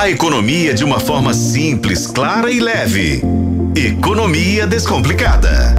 [0.00, 3.20] A economia de uma forma simples, clara e leve.
[3.76, 5.74] Economia Descomplicada.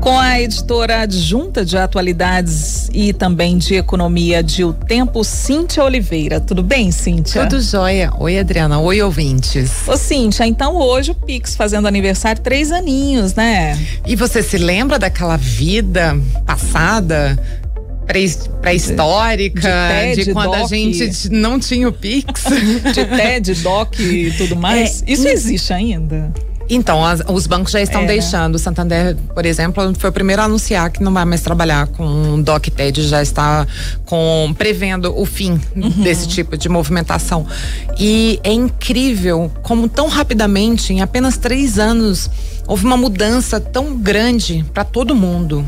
[0.00, 6.40] Com a editora adjunta de atualidades e também de economia de O Tempo, Cíntia Oliveira.
[6.40, 7.46] Tudo bem, Cíntia?
[7.46, 8.10] Tudo jóia.
[8.18, 8.80] Oi, Adriana.
[8.80, 9.86] Oi, ouvintes.
[9.86, 13.78] Ô, Cíntia, então hoje o Pix fazendo aniversário, três aninhos, né?
[14.06, 17.38] E você se lembra daquela vida passada?
[18.08, 19.70] Pré-histórica,
[20.14, 22.44] de, de, quando doc, a gente não tinha o Pix.
[22.94, 25.02] de TED, DOC e tudo mais.
[25.06, 26.32] É, Isso existe ainda?
[26.70, 28.06] Então, as, os bancos já estão é.
[28.06, 28.56] deixando.
[28.56, 32.40] O Santander, por exemplo, foi o primeiro a anunciar que não vai mais trabalhar com
[32.42, 33.66] DocTed, já está
[34.04, 35.90] com prevendo o fim uhum.
[36.02, 37.46] desse tipo de movimentação.
[37.98, 42.30] E é incrível como tão rapidamente, em apenas três anos,
[42.66, 45.64] houve uma mudança tão grande para todo mundo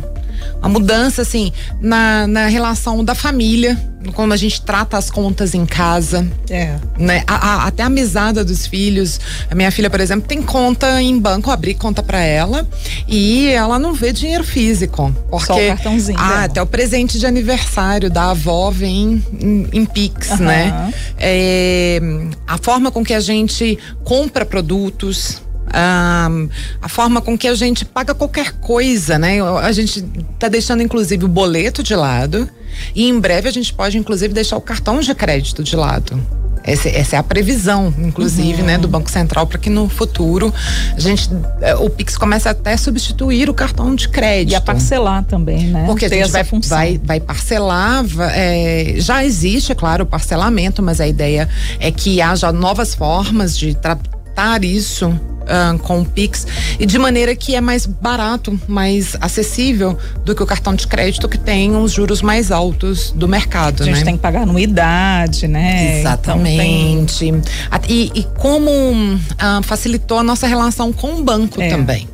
[0.58, 3.78] uma mudança assim na, na relação da família,
[4.14, 6.26] como a gente trata as contas em casa.
[6.48, 6.76] É.
[6.98, 7.22] Né?
[7.26, 9.20] A, a, até a mesada dos filhos.
[9.50, 12.66] A minha filha, por exemplo, tem conta em banco, abri conta para ela
[13.06, 15.14] e ela não vê dinheiro físico.
[15.30, 16.18] Porque, Só o cartãozinho.
[16.18, 20.38] Ah, até o presente de aniversário da avó vem em, em Pix, uhum.
[20.38, 20.92] né?
[21.18, 22.00] É,
[22.46, 28.14] a forma com que a gente compra produtos a forma com que a gente paga
[28.14, 29.40] qualquer coisa, né?
[29.62, 32.48] A gente está deixando inclusive o boleto de lado
[32.94, 36.20] e em breve a gente pode inclusive deixar o cartão de crédito de lado.
[36.62, 38.66] Essa, essa, é a previsão, inclusive, uhum.
[38.66, 40.52] né, do Banco Central para que no futuro
[40.94, 41.30] a gente,
[41.62, 44.52] eh, o Pix comece até a substituir o cartão de crédito.
[44.52, 45.84] E a parcelar também, né?
[45.86, 50.82] Porque Tem a gente vai, vai, vai, parcelar, é, já existe, é claro, o parcelamento,
[50.82, 55.18] mas a ideia é que haja novas formas de tratar isso
[55.50, 56.46] uh, com o Pix
[56.78, 61.28] e de maneira que é mais barato, mais acessível do que o cartão de crédito
[61.28, 63.82] que tem os juros mais altos do mercado.
[63.82, 64.04] A gente né?
[64.04, 66.00] tem que pagar anuidade, né?
[66.00, 67.26] Exatamente.
[67.26, 67.88] Então tem...
[67.88, 71.68] e, e, como uh, facilitou a nossa relação com o banco é.
[71.68, 72.08] também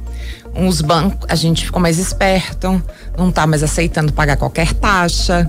[0.59, 2.83] os bancos, a gente ficou mais esperto,
[3.19, 5.47] não está mais aceitando pagar qualquer taxa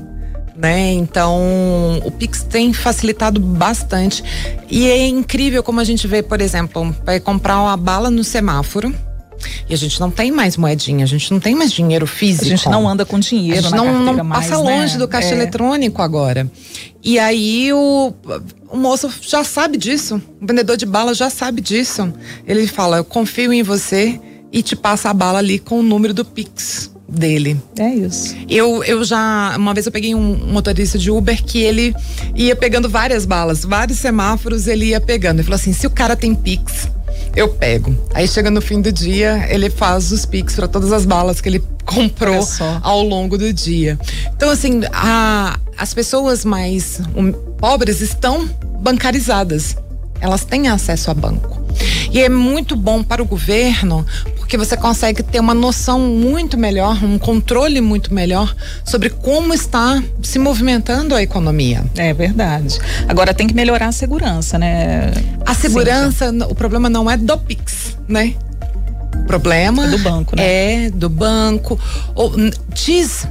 [0.58, 0.92] né?
[0.94, 4.24] Então, o Pix tem facilitado bastante.
[4.70, 8.94] E é incrível como a gente vê, por exemplo, vai comprar uma bala no semáforo.
[9.70, 12.46] E a gente não tem mais moedinha, a gente não tem mais dinheiro físico.
[12.46, 14.80] A gente não anda com dinheiro, a gente não, não mais, passa né?
[14.80, 15.34] longe do caixa é.
[15.34, 16.50] eletrônico agora.
[17.04, 18.14] E aí o,
[18.72, 22.12] o moço já sabe disso, o vendedor de bala já sabe disso.
[22.48, 24.20] Ele fala: Eu confio em você
[24.52, 27.60] e te passa a bala ali com o número do Pix dele.
[27.80, 28.36] É isso.
[28.50, 31.96] Eu, eu já, uma vez eu peguei um motorista de Uber que ele
[32.36, 35.38] ia pegando várias balas, vários semáforos ele ia pegando.
[35.38, 36.90] Ele falou assim: se o cara tem Pix,
[37.36, 37.96] eu pego.
[38.14, 41.48] Aí chega no fim do dia, ele faz os Pix para todas as balas que
[41.48, 42.46] ele comprou
[42.82, 43.98] ao longo do dia.
[44.36, 48.48] Então, assim, a, as pessoas mais um, pobres estão
[48.82, 49.78] bancarizadas.
[50.20, 51.62] Elas têm acesso a banco.
[52.12, 54.04] E é muito bom para o governo
[54.48, 60.02] porque você consegue ter uma noção muito melhor, um controle muito melhor sobre como está
[60.24, 61.84] se movimentando a economia.
[61.98, 62.80] É verdade.
[63.10, 65.12] Agora tem que melhorar a segurança, né?
[65.46, 66.44] A segurança, Sim.
[66.44, 68.36] o problema não é do Pix, né?
[69.16, 70.86] O problema é do banco, né?
[70.86, 71.78] É do banco.
[72.16, 72.32] Ou,
[72.74, 73.28] diz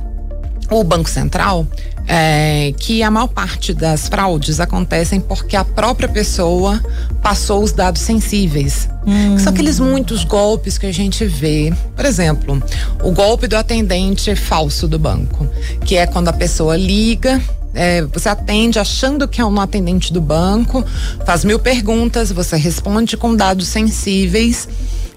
[0.70, 1.66] o Banco Central
[2.06, 6.80] é, que a maior parte das fraudes acontecem porque a própria pessoa
[7.22, 8.88] passou os dados sensíveis.
[9.06, 9.38] Hum.
[9.38, 11.72] São aqueles muitos golpes que a gente vê.
[11.94, 12.62] Por exemplo,
[13.02, 15.46] o golpe do atendente falso do banco,
[15.84, 17.40] que é quando a pessoa liga
[17.74, 20.82] é, você atende achando que é um atendente do banco,
[21.26, 24.66] faz mil perguntas, você responde com dados sensíveis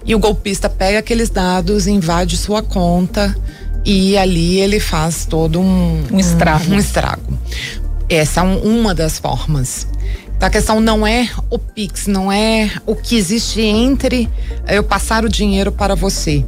[0.04, 3.34] e o golpista pega aqueles dados, invade sua conta
[3.84, 6.72] e ali ele faz todo um, um estrago.
[6.72, 7.38] Um, estrago.
[8.08, 9.86] Essa é um, uma das formas.
[10.40, 14.28] A questão não é o Pix, não é o que existe entre
[14.66, 16.44] eu passar o dinheiro para você.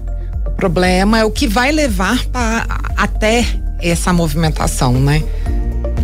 [0.46, 2.66] O problema é o que vai levar pra,
[2.96, 3.44] até
[3.78, 5.22] essa movimentação, né?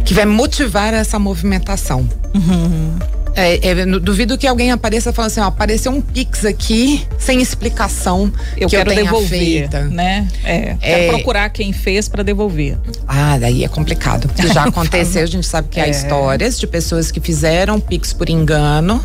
[0.04, 2.06] Que vai motivar essa movimentação.
[2.34, 2.98] Uhum.
[3.38, 8.32] É, é, duvido que alguém apareça falando assim, ó, apareceu um Pix aqui sem explicação
[8.56, 9.84] eu que quero eu devolver, feita.
[9.84, 10.26] né?
[10.42, 11.08] É, quero é.
[11.08, 12.76] procurar quem fez para devolver.
[13.06, 14.26] Ah, daí é complicado.
[14.28, 15.90] Porque já aconteceu, a gente sabe que há é.
[15.90, 19.04] histórias de pessoas que fizeram Pix por engano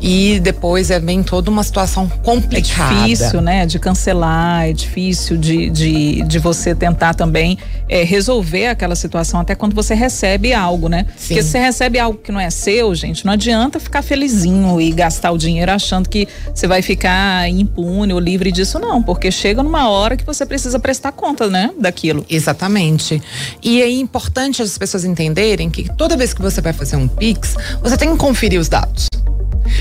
[0.00, 2.94] e depois é bem toda uma situação complicada.
[2.94, 3.66] É difícil, né?
[3.66, 7.58] De cancelar, é difícil de, de, de você tentar também
[7.88, 11.06] é, resolver aquela situação até quando você recebe algo, né?
[11.16, 11.28] Sim.
[11.28, 14.90] Porque se você recebe algo que não é seu, gente, não adianta ficar felizinho e
[14.92, 19.62] gastar o dinheiro achando que você vai ficar impune ou livre disso, não, porque chega
[19.62, 22.24] numa hora que você precisa prestar conta, né, daquilo.
[22.28, 23.22] Exatamente.
[23.62, 27.56] E é importante as pessoas entenderem que toda vez que você vai fazer um Pix,
[27.82, 29.08] você tem que conferir os dados.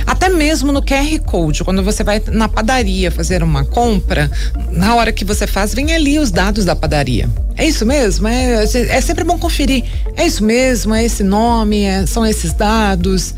[0.06, 4.32] Até mesmo no QR Code, quando você vai na padaria fazer uma compra,
[4.72, 7.30] na hora que você faz, vem ali os dados da padaria.
[7.58, 8.28] É isso mesmo?
[8.28, 9.84] É, é sempre bom conferir.
[10.16, 10.94] É isso mesmo?
[10.94, 11.84] É esse nome?
[11.84, 13.34] É, são esses dados?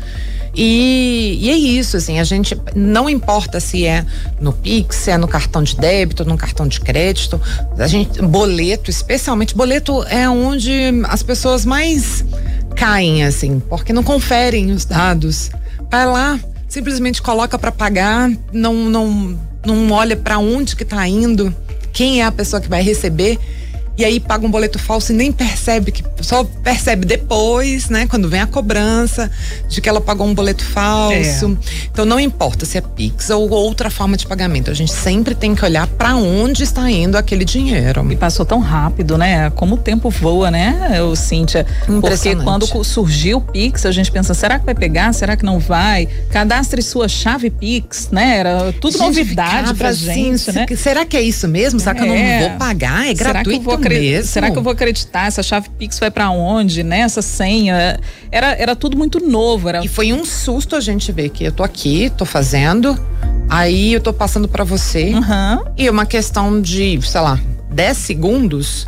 [0.54, 4.04] E, e, é isso, assim, a gente não importa se é
[4.40, 7.40] no Pix, se é no cartão de débito, no cartão de crédito,
[7.78, 10.72] a gente boleto, especialmente boleto é onde
[11.04, 12.24] as pessoas mais
[12.74, 15.50] caem, assim, porque não conferem os dados.
[15.90, 16.38] Vai lá,
[16.68, 21.54] simplesmente coloca para pagar, não não não olha para onde que tá indo,
[21.92, 23.38] quem é a pessoa que vai receber
[23.98, 28.28] e aí paga um boleto falso e nem percebe que só percebe depois, né, quando
[28.28, 29.28] vem a cobrança
[29.68, 31.58] de que ela pagou um boleto falso.
[31.60, 31.86] É.
[31.90, 35.52] Então não importa se é Pix ou outra forma de pagamento, a gente sempre tem
[35.52, 38.06] que olhar para onde está indo aquele dinheiro.
[38.12, 39.50] E passou tão rápido, né?
[39.50, 41.66] Como o tempo voa, né, o Cíntia?
[42.00, 45.12] Porque quando surgiu o Pix, a gente pensa, será que vai pegar?
[45.12, 46.06] Será que não vai?
[46.30, 48.38] Cadastre sua chave Pix, né?
[48.38, 50.66] Era tudo gente, novidade pra assim, gente, né?
[50.76, 51.80] Será que é isso mesmo?
[51.80, 52.48] Será que eu não é.
[52.48, 53.08] vou pagar?
[53.08, 53.87] É gratuito
[54.26, 55.26] Será que eu vou acreditar?
[55.26, 57.00] Essa chave Pix vai para onde, né?
[57.00, 57.98] Essa senha.
[58.30, 59.68] Era, era tudo muito novo.
[59.68, 59.84] Era...
[59.84, 62.98] E foi um susto a gente ver que eu tô aqui, tô fazendo,
[63.48, 65.12] aí eu tô passando para você.
[65.14, 65.72] Uhum.
[65.76, 67.40] E uma questão de, sei lá,
[67.70, 68.86] 10 segundos,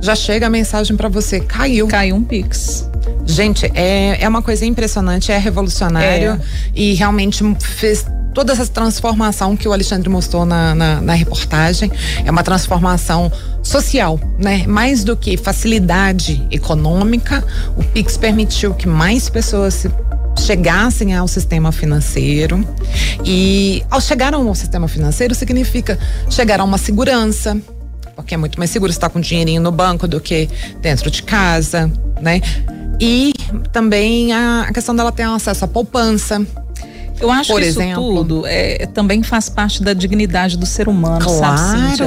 [0.00, 1.86] já chega a mensagem para você: caiu.
[1.88, 2.88] Caiu um Pix.
[3.24, 6.40] Gente, é, é uma coisa impressionante, é revolucionário é.
[6.74, 8.06] e realmente fez
[8.36, 11.90] toda essa transformação que o Alexandre mostrou na, na, na reportagem.
[12.22, 14.66] É uma transformação social, né?
[14.66, 17.42] Mais do que facilidade econômica,
[17.78, 19.86] o Pix permitiu que mais pessoas
[20.38, 22.62] chegassem ao sistema financeiro
[23.24, 25.98] e ao chegar ao sistema financeiro significa
[26.28, 27.56] chegar a uma segurança,
[28.14, 30.46] porque é muito mais seguro estar com dinheirinho no banco do que
[30.82, 31.90] dentro de casa,
[32.20, 32.42] né?
[33.00, 33.32] E
[33.72, 36.46] também a questão dela ter acesso à poupança,
[37.20, 38.02] eu acho Por que isso exemplo.
[38.02, 41.58] tudo é, também faz parte da dignidade do ser humano, claro.
[41.58, 42.06] sabe, Cíntia?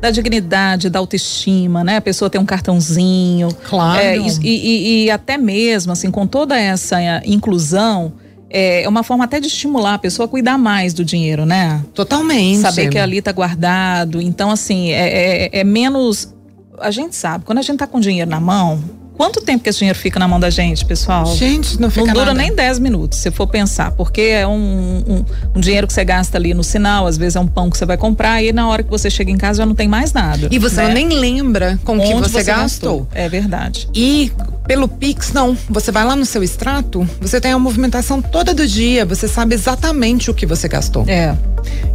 [0.00, 1.96] Da dignidade, da autoestima, né?
[1.96, 3.48] A pessoa tem um cartãozinho.
[3.68, 4.00] Claro.
[4.00, 8.12] É, e, e, e, até mesmo, assim, com toda essa inclusão,
[8.50, 11.84] é, é uma forma até de estimular a pessoa a cuidar mais do dinheiro, né?
[11.94, 12.60] Totalmente.
[12.60, 14.20] Saber que ali tá guardado.
[14.20, 16.34] Então, assim, é, é, é menos.
[16.80, 18.82] A gente sabe, quando a gente tá com dinheiro na mão,
[19.18, 21.26] Quanto tempo que esse dinheiro fica na mão da gente, pessoal?
[21.34, 22.38] Gente, não fica Não dura nada.
[22.38, 25.24] nem 10 minutos, se for pensar, porque é um, um,
[25.56, 27.84] um, dinheiro que você gasta ali no sinal, às vezes é um pão que você
[27.84, 30.46] vai comprar e na hora que você chega em casa já não tem mais nada.
[30.52, 30.94] E você né?
[30.94, 33.00] nem lembra com o que você, você gastou.
[33.00, 33.08] gastou.
[33.12, 33.88] É verdade.
[33.92, 34.30] E
[34.68, 35.56] pelo Pix, não.
[35.70, 39.54] Você vai lá no seu extrato, você tem a movimentação toda do dia, você sabe
[39.54, 41.04] exatamente o que você gastou.
[41.08, 41.34] É.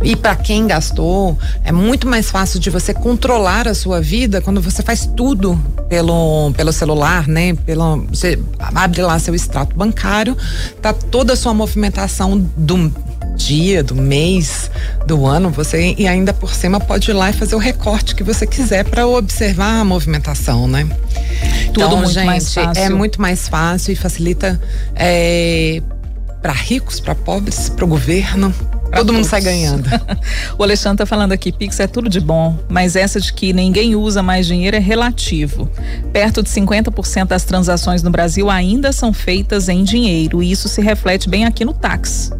[0.04, 4.60] E para quem gastou, é muito mais fácil de você controlar a sua vida quando
[4.60, 7.54] você faz tudo pelo, pelo celular, né?
[7.54, 10.36] Pelo, você abre lá seu extrato bancário,
[10.82, 12.92] tá toda a sua movimentação do
[13.36, 14.70] dia, do mês,
[15.06, 18.24] do ano, você e ainda por cima pode ir lá e fazer o recorte que
[18.24, 20.88] você quiser para observar a movimentação, né?
[21.74, 22.84] Tudo então, muito gente, mais fácil.
[22.84, 24.62] É muito mais fácil e facilita
[24.96, 25.82] é,
[26.42, 28.54] para ricos, para pobres, para o governo,
[28.96, 29.90] Todo mundo sai ganhando.
[30.58, 33.96] o Alexandre tá falando aqui, Pix é tudo de bom, mas essa de que ninguém
[33.96, 35.70] usa mais dinheiro é relativo.
[36.12, 40.80] Perto de 50% das transações no Brasil ainda são feitas em dinheiro e isso se
[40.82, 42.32] reflete bem aqui no táxi.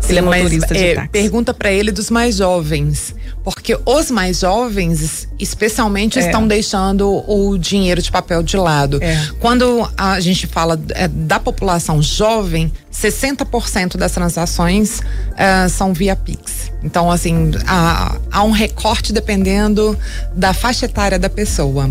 [0.00, 1.08] Sim, ele é motorista mas, de é, táxi.
[1.08, 3.14] Pergunta para ele dos mais jovens.
[3.54, 6.22] Porque os mais jovens, especialmente, é.
[6.22, 8.98] estão deixando o dinheiro de papel de lado.
[9.02, 9.28] É.
[9.40, 15.00] Quando a gente fala é, da população jovem, 60% das transações
[15.36, 16.72] é, são via Pix.
[16.82, 19.98] Então, assim, há, há, um recorte dependendo
[20.34, 21.90] da faixa etária da pessoa.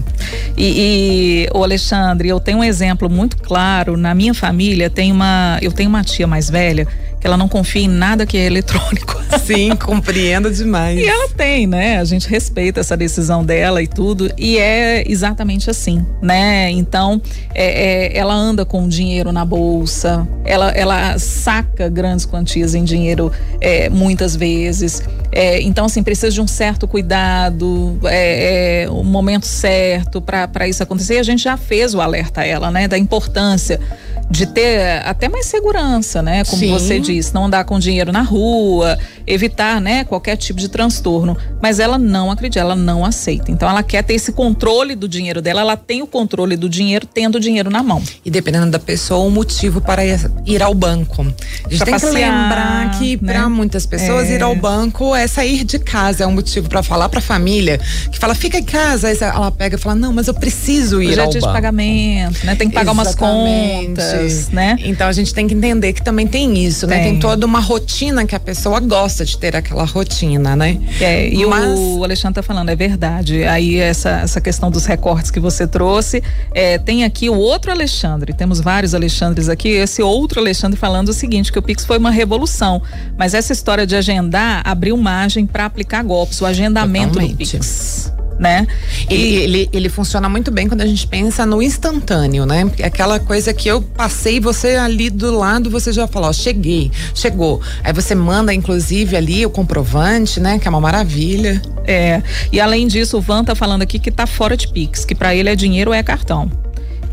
[0.55, 3.97] E, e o Alexandre, eu tenho um exemplo muito claro.
[3.97, 6.87] Na minha família, tem uma, eu tenho uma tia mais velha
[7.19, 9.17] que ela não confia em nada que é eletrônico.
[9.43, 10.99] Sim, compreendo demais.
[10.99, 11.99] E ela tem, né?
[11.99, 14.31] A gente respeita essa decisão dela e tudo.
[14.37, 16.69] E é exatamente assim, né?
[16.71, 17.21] Então,
[17.53, 23.31] é, é, ela anda com dinheiro na bolsa, ela, ela saca grandes quantias em dinheiro
[23.59, 25.03] é, muitas vezes.
[25.31, 30.83] É, então, assim, precisa de um certo cuidado, é, é, o momento certo para isso
[30.83, 31.15] acontecer.
[31.15, 32.87] E a gente já fez o alerta a ela, né?
[32.87, 33.79] Da importância
[34.29, 36.43] de ter até mais segurança, né?
[36.43, 36.71] Como Sim.
[36.71, 41.37] você disse, não andar com dinheiro na rua, evitar, né, qualquer tipo de transtorno.
[41.61, 43.51] Mas ela não acredita, ela não aceita.
[43.51, 47.05] Então ela quer ter esse controle do dinheiro dela, ela tem o controle do dinheiro
[47.05, 48.01] tendo o dinheiro na mão.
[48.25, 50.03] E dependendo da pessoa, o motivo para
[50.45, 51.21] ir ao banco.
[51.21, 53.33] A gente pra tem passear, que lembrar que né?
[53.33, 54.35] para muitas pessoas é.
[54.35, 57.79] ir ao banco é sair de casa, é um motivo para falar para a família
[58.11, 61.19] que fala fica em casa, aí ela pega e fala não, mas eu preciso ir
[61.19, 61.39] ao banco.
[61.39, 62.55] de pagamento, né?
[62.55, 63.21] Tem que pagar Exatamente.
[63.21, 64.16] umas contas,
[64.51, 64.77] né?
[64.79, 66.97] Então a gente tem que entender que também tem isso, tem.
[66.97, 67.03] né?
[67.03, 70.79] Tem toda uma rotina que a pessoa gosta de ter aquela rotina, né?
[70.99, 71.77] É, e mas...
[71.77, 73.43] o Alexandre tá falando, é verdade.
[73.43, 78.33] Aí essa, essa questão dos recortes que você trouxe, é, tem aqui o outro Alexandre,
[78.33, 82.11] temos vários Alexandres aqui, esse outro Alexandre falando o seguinte, que o Pix foi uma
[82.11, 82.81] revolução,
[83.17, 87.33] mas essa história de agendar abriu margem para aplicar golpes, o agendamento Totalmente.
[87.33, 88.67] do Pix né?
[89.09, 92.69] Ele, ele, ele funciona muito bem quando a gente pensa no instantâneo, né?
[92.83, 97.61] Aquela coisa que eu passei, você ali do lado, você já falou, ó, cheguei, chegou.
[97.83, 100.59] Aí você manda, inclusive, ali o comprovante, né?
[100.59, 101.61] Que é uma maravilha.
[101.85, 102.21] É.
[102.51, 105.33] E além disso, o Van tá falando aqui que tá fora de Pix, que para
[105.33, 106.51] ele é dinheiro ou é cartão.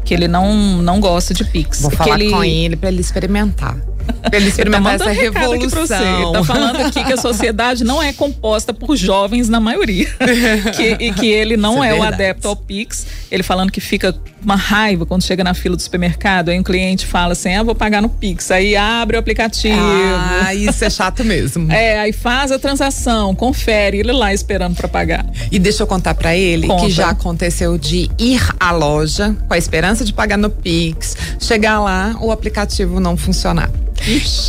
[0.05, 1.81] Que ele não, não gosta de Pix.
[1.81, 2.31] Vou falar ele...
[2.31, 3.94] com ele para ele experimentar.
[4.33, 6.33] Ele experimentar essa revolução.
[6.33, 10.09] Tá falando aqui que a sociedade não é composta por jovens na maioria.
[10.75, 13.07] que, e que ele não é, é o adepto ao Pix.
[13.31, 17.07] Ele falando que fica uma raiva quando chega na fila do supermercado, aí um cliente
[17.07, 18.51] fala assim: ah, vou pagar no Pix.
[18.51, 19.79] Aí abre o aplicativo.
[19.79, 21.71] Ah, isso é chato mesmo.
[21.73, 25.27] é, aí faz a transação, confere, ele lá esperando para pagar.
[25.51, 26.85] E deixa eu contar para ele Conta.
[26.85, 31.81] que já aconteceu de ir à loja com a esperança de pagar no Pix, chegar
[31.81, 33.71] lá, o aplicativo não funcionar.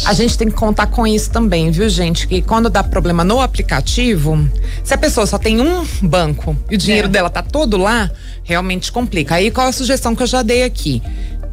[0.05, 2.27] A gente tem que contar com isso também, viu, gente?
[2.27, 4.49] Que quando dá problema no aplicativo,
[4.83, 7.11] se a pessoa só tem um banco e o dinheiro é.
[7.11, 8.11] dela tá todo lá,
[8.43, 9.35] realmente complica.
[9.35, 11.01] Aí qual a sugestão que eu já dei aqui?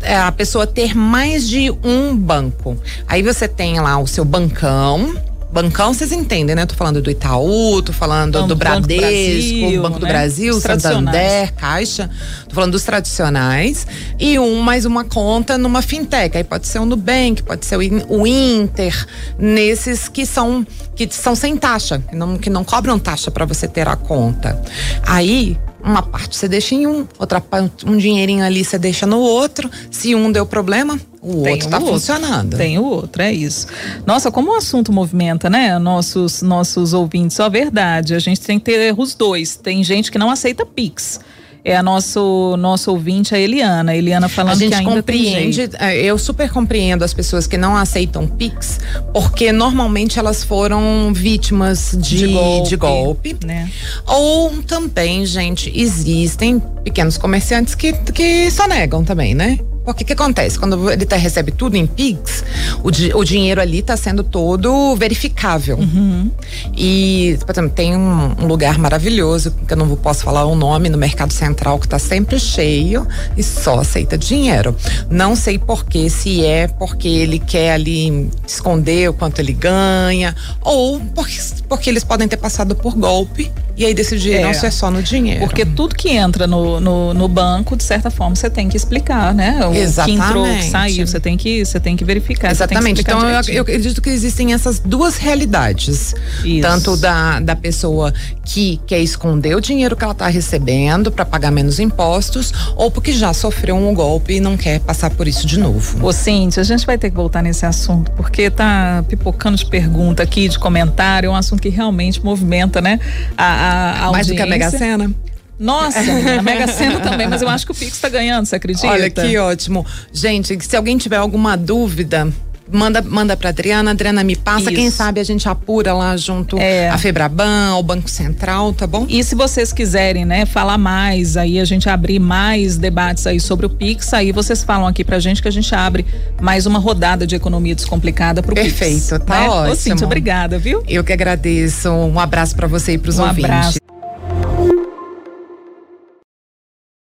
[0.00, 2.76] É a pessoa ter mais de um banco.
[3.06, 5.14] Aí você tem lá o seu bancão,
[5.52, 6.64] Bancão, vocês entendem, né?
[6.64, 10.12] Tô falando do Itaú, tô falando do, do Bradesco, Banco, Brasil, Banco do né?
[10.12, 12.10] Brasil, Santander, Caixa.
[12.48, 13.86] Tô falando dos tradicionais.
[14.18, 16.38] E um mais uma conta numa fintech.
[16.38, 19.06] Aí pode ser o Nubank, pode ser o Inter,
[19.38, 23.68] nesses que são que são sem taxa, que não, que não cobram taxa para você
[23.68, 24.58] ter a conta.
[25.02, 27.42] Aí uma parte você deixa em um, outra
[27.84, 29.70] um dinheirinho ali você deixa no outro.
[29.90, 32.56] Se um deu problema, o Tem outro está funcionando.
[32.56, 33.68] Tem o outro, é isso.
[34.04, 35.78] Nossa, como o assunto movimenta, né?
[35.78, 38.14] Nossos nossos ouvintes, só verdade.
[38.14, 39.54] A gente tem que ter os dois.
[39.54, 41.20] Tem gente que não aceita Pix
[41.64, 43.92] é a nosso nosso ouvinte, a Eliana.
[43.92, 47.56] A Eliana falando a gente que ainda compreende, é, eu super compreendo as pessoas que
[47.56, 48.80] não aceitam Pix,
[49.12, 53.70] porque normalmente elas foram vítimas de, de golpe, de golpe né?
[54.06, 59.58] Ou também, gente, existem pequenos comerciantes que, que só negam também, né?
[59.84, 60.58] Porque o que acontece?
[60.58, 62.44] Quando ele tá, recebe tudo em Pix,
[62.82, 65.78] o, di, o dinheiro ali está sendo todo verificável.
[65.78, 66.30] Uhum.
[66.76, 70.88] E, por exemplo, tem um, um, lugar maravilhoso, que eu não posso falar o nome,
[70.88, 74.76] no Mercado Central, que está sempre cheio e só aceita dinheiro.
[75.10, 81.00] Não sei porquê, se é porque ele quer ali esconder o quanto ele ganha, ou
[81.14, 81.38] porque,
[81.72, 85.40] porque eles podem ter passado por golpe e aí decidiram é, ser só no dinheiro.
[85.40, 89.34] Porque tudo que entra no, no, no banco, de certa forma, você tem que explicar,
[89.34, 89.66] né?
[89.66, 90.20] O Exatamente.
[90.20, 92.50] que entrou, que saiu, você tem que, você tem que verificar.
[92.50, 93.00] Exatamente.
[93.00, 96.14] então eu, eu, acredito que existem essas duas realidades.
[96.44, 96.60] Isso.
[96.60, 98.12] Tanto da, da pessoa
[98.44, 103.12] que quer esconder o dinheiro que ela está recebendo para pagar menos impostos, ou porque
[103.12, 106.06] já sofreu um golpe e não quer passar por isso de novo.
[106.06, 110.22] Ô, Cíntia, a gente vai ter que voltar nesse assunto, porque tá pipocando de pergunta
[110.22, 112.98] aqui, de comentário, é um assunto que realmente movimenta, né?
[113.36, 115.10] A, a, Mais do que a Mega Sena?
[115.58, 116.00] Nossa,
[116.38, 118.88] a Mega Sena também, mas eu acho que o Pix está ganhando, você acredita?
[118.88, 119.86] Olha que ótimo.
[120.12, 122.32] Gente, se alguém tiver alguma dúvida,
[122.72, 124.72] manda, manda pra Adriana, a Adriana me passa, Isso.
[124.72, 126.88] quem sabe a gente apura lá junto é.
[126.88, 129.06] a Febraban, o Banco Central, tá bom?
[129.08, 133.66] E se vocês quiserem, né, falar mais, aí a gente abrir mais debates aí sobre
[133.66, 136.06] o Pix, aí vocês falam aqui pra gente que a gente abre
[136.40, 139.08] mais uma rodada de economia descomplicada pro Perfeito, Pix.
[139.08, 139.48] Perfeito, tá né?
[139.48, 139.72] ótimo.
[139.72, 140.82] Ô, Cíntia, obrigada, viu?
[140.88, 143.44] Eu que agradeço, um abraço para você e pros um ouvintes.
[143.44, 143.81] Abraço.